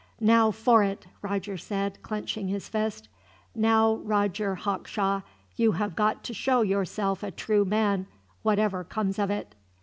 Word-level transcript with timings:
"Now 0.19 0.49
for 0.49 0.83
it," 0.83 1.05
Roger 1.21 1.57
said, 1.59 2.01
clenching 2.01 2.47
his 2.47 2.67
fist. 2.67 3.07
"Now, 3.53 3.97
Roger 3.97 4.55
Hawkshaw, 4.55 5.21
you 5.57 5.73
have 5.73 5.95
got 5.95 6.23
to 6.23 6.33
show 6.33 6.63
yourself 6.63 7.21
a 7.21 7.29
true 7.29 7.65
man, 7.65 8.07
whatever 8.41 8.83
comes 8.83 9.19
of 9.19 9.29
it." 9.29 9.53